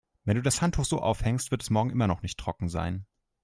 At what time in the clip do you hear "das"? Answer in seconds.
0.41-0.63